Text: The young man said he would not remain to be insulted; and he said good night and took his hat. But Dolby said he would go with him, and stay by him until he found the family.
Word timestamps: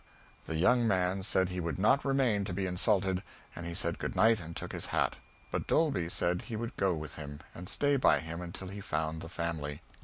The 0.47 0.55
young 0.57 0.87
man 0.87 1.21
said 1.21 1.49
he 1.49 1.59
would 1.59 1.77
not 1.77 2.03
remain 2.03 2.43
to 2.45 2.53
be 2.53 2.65
insulted; 2.65 3.21
and 3.55 3.67
he 3.67 3.75
said 3.75 3.99
good 3.99 4.15
night 4.15 4.39
and 4.39 4.55
took 4.55 4.71
his 4.71 4.87
hat. 4.87 5.17
But 5.51 5.67
Dolby 5.67 6.09
said 6.09 6.41
he 6.41 6.55
would 6.55 6.75
go 6.75 6.95
with 6.95 7.17
him, 7.17 7.39
and 7.53 7.69
stay 7.69 7.97
by 7.97 8.19
him 8.19 8.41
until 8.41 8.69
he 8.69 8.81
found 8.81 9.21
the 9.21 9.29
family. 9.29 9.83